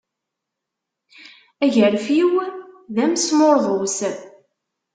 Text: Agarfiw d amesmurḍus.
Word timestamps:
Agarfiw 1.63 2.31
d 2.93 2.95
amesmurḍus. 3.03 3.97